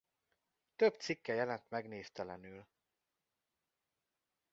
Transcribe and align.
Több 0.75 0.93
cikke 0.95 1.33
jelent 1.33 1.69
meg 1.69 1.87
névtelenül. 1.87 2.67